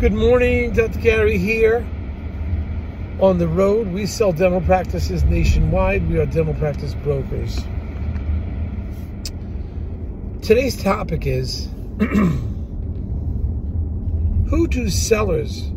[0.00, 0.98] Good morning, Dr.
[0.98, 1.86] Gary here.
[3.20, 6.08] On the road, we sell dental practices nationwide.
[6.08, 7.60] We are dental practice brokers.
[10.40, 11.68] Today's topic is
[14.48, 15.70] who do sellers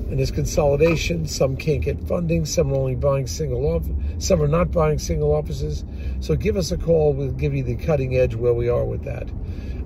[0.09, 1.25] And there's consolidation.
[1.27, 2.45] Some can't get funding.
[2.45, 3.85] Some are only buying single off.
[4.19, 5.83] Some are not buying single offices.
[6.19, 7.13] So give us a call.
[7.13, 9.29] We'll give you the cutting edge where we are with that.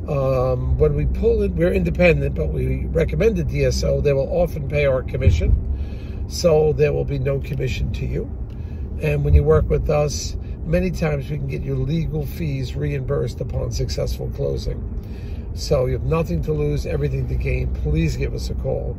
[0.08, 4.04] Um, when we pull it, we're independent, but we recommend the DSO.
[4.04, 8.23] They will often pay our commission, so there will be no commission to you.
[9.02, 13.42] And when you work with us, many times we can get your legal fees reimbursed
[13.42, 14.91] upon successful closing.
[15.54, 17.74] So you have nothing to lose, everything to gain.
[17.74, 18.98] Please give us a call.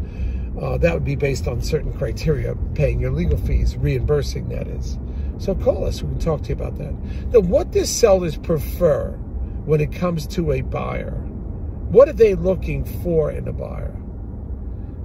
[0.61, 4.99] Uh, that would be based on certain criteria, paying your legal fees, reimbursing that is.
[5.39, 6.03] So call us.
[6.03, 6.93] We can talk to you about that.
[7.33, 9.13] Now, what do sellers prefer
[9.65, 11.13] when it comes to a buyer?
[11.91, 13.97] What are they looking for in a buyer?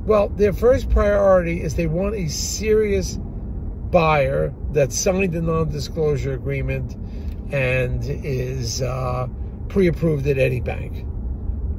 [0.06, 3.18] Well, their first priority is they want a serious
[3.90, 6.96] buyer that signed a non-disclosure agreement
[7.54, 9.28] and is uh,
[9.70, 11.06] pre-approved at any bank.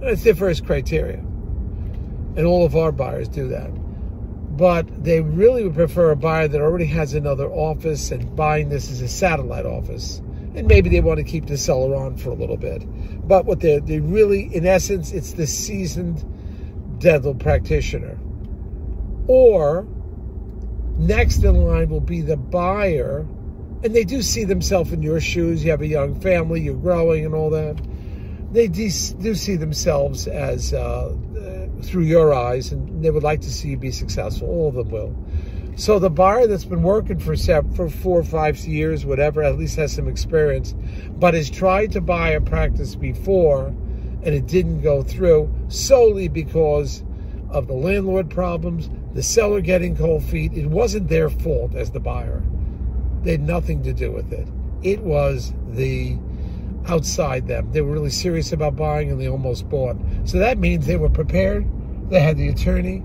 [0.01, 1.19] That's their first criteria.
[1.19, 3.71] And all of our buyers do that.
[4.57, 8.91] But they really would prefer a buyer that already has another office and buying this
[8.91, 10.19] as a satellite office.
[10.55, 12.85] And maybe they want to keep the seller on for a little bit.
[13.27, 16.25] But what they they really, in essence, it's the seasoned
[17.01, 18.19] dental practitioner.
[19.27, 19.87] Or
[20.97, 23.27] next in line will be the buyer,
[23.85, 25.63] and they do see themselves in your shoes.
[25.63, 27.79] You have a young family, you're growing, and all that
[28.53, 31.15] they do see themselves as uh,
[31.83, 34.49] through your eyes, and they would like to see you be successful.
[34.49, 35.15] All of them will.
[35.77, 39.77] So the buyer that's been working for for four or five years, whatever, at least
[39.77, 40.75] has some experience,
[41.19, 47.05] but has tried to buy a practice before, and it didn't go through solely because
[47.51, 50.53] of the landlord problems, the seller getting cold feet.
[50.53, 52.43] It wasn't their fault as the buyer.
[53.23, 54.49] They had nothing to do with it.
[54.83, 56.19] It was the
[56.89, 57.71] outside them.
[57.73, 59.97] They were really serious about buying and they almost bought.
[60.25, 61.67] So that means they were prepared,
[62.11, 63.03] they had the attorney,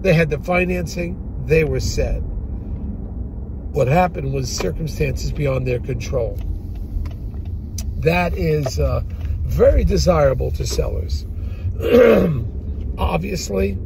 [0.00, 2.20] they had the financing, they were set.
[3.72, 6.38] What happened was circumstances beyond their control.
[7.98, 9.02] That is uh,
[9.42, 11.26] very desirable to sellers.
[12.98, 13.78] Obviously,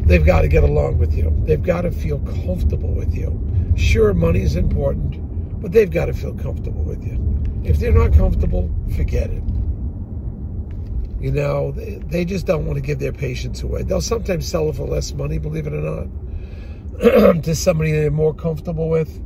[0.00, 1.32] they've got to get along with you.
[1.44, 3.38] They've got to feel comfortable with you.
[3.76, 5.14] Sure, money is important,
[5.60, 7.18] but they've got to feel comfortable with you.
[7.62, 9.42] If they're not comfortable, forget it.
[11.20, 13.82] You know, they, they just don't want to give their patients away.
[13.82, 16.08] They'll sometimes sell it for less money, believe it or
[17.00, 19.22] not, to somebody they're more comfortable with.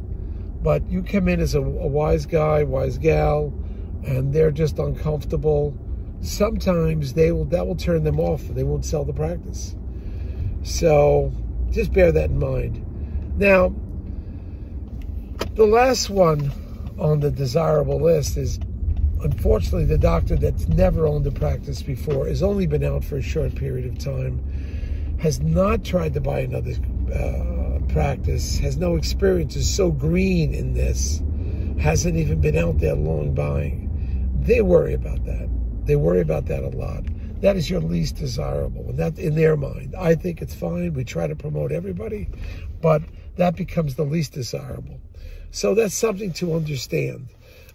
[0.63, 3.53] But you come in as a, a wise guy, wise gal,
[4.03, 5.79] and they're just uncomfortable.
[6.21, 8.43] Sometimes they will that will turn them off.
[8.49, 9.77] They won't sell the practice.
[10.63, 11.33] So
[11.71, 12.85] just bear that in mind.
[13.37, 13.75] Now,
[15.55, 16.53] the last one
[16.99, 18.59] on the desirable list is
[19.23, 23.23] unfortunately the doctor that's never owned a practice before has only been out for a
[23.23, 24.39] short period of time
[25.21, 26.73] has not tried to buy another
[27.15, 31.23] uh, practice has no experience is so green in this
[31.81, 33.91] hasn't even been out there long buying.
[34.41, 35.49] They worry about that.
[35.87, 37.05] They worry about that a lot.
[37.41, 40.95] That is your least desirable and that in their mind i think it's fine.
[40.95, 42.29] We try to promote everybody
[42.81, 43.03] but
[43.37, 45.01] that becomes the least desirable
[45.51, 47.29] so that's something to understand.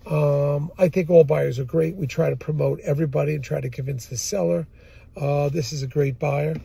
[0.06, 1.96] Um, I think all buyers are great.
[1.96, 4.68] We try to promote everybody and try to convince the seller
[5.20, 6.56] uh, this is a great buyer.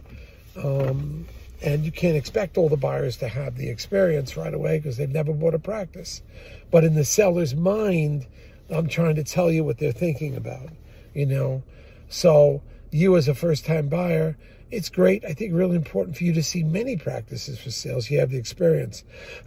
[0.57, 1.27] Um,
[1.63, 5.11] and you can't expect all the buyers to have the experience right away because they've
[5.11, 6.23] never bought a practice.
[6.71, 8.27] But in the seller's mind,
[8.71, 10.69] I'm trying to tell you what they're thinking about,
[11.15, 11.63] you know.
[12.09, 14.37] So you as a first-time buyer,
[14.75, 15.25] it's great.
[15.25, 18.11] I think really important for you to see many practices for sales.
[18.11, 19.05] You have the experience.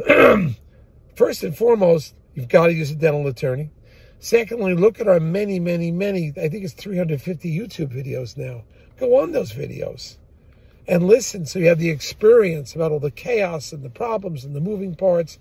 [1.16, 3.72] First and foremost, you've got to use a dental attorney.
[4.20, 8.64] Secondly, look at our many, many, many, I think it's 350 YouTube videos now.
[9.00, 10.18] Go on those videos
[10.88, 14.56] and listen so you have the experience about all the chaos and the problems and
[14.56, 15.38] the moving parts.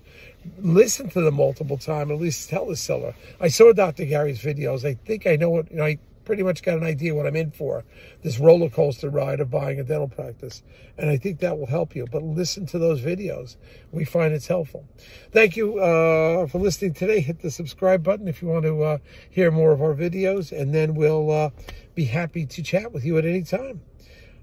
[0.59, 3.15] Listen to them multiple times, at least tell the seller.
[3.39, 4.05] I saw Dr.
[4.05, 4.85] Gary's videos.
[4.85, 7.37] I think I know what, you know, I pretty much got an idea what I'm
[7.37, 7.85] in for.
[8.21, 10.61] This roller coaster ride of buying a dental practice.
[10.97, 12.05] And I think that will help you.
[12.11, 13.55] But listen to those videos.
[13.91, 14.85] We find it's helpful.
[15.31, 17.21] Thank you uh, for listening today.
[17.21, 18.97] Hit the subscribe button if you want to uh,
[19.29, 20.51] hear more of our videos.
[20.51, 21.49] And then we'll uh,
[21.95, 23.81] be happy to chat with you at any time.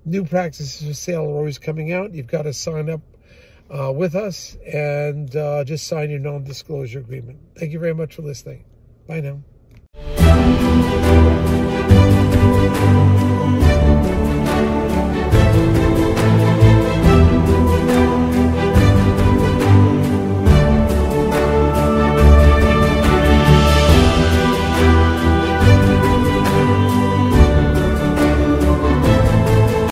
[0.06, 2.14] New practices for sale are always coming out.
[2.14, 3.02] You've got to sign up
[3.70, 7.40] uh, with us and uh, just sign your non-disclosure agreement.
[7.58, 8.64] Thank you very much for listening.
[9.06, 9.42] Bye now.
[12.44, 13.33] Música